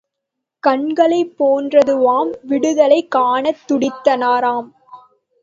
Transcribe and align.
கண்களைப் 0.63 1.35
போன்றதுவாம் 1.39 2.31
விடுதலை 2.41 3.07
காணத் 3.07 3.63
துடித்தனராம். 3.67 4.69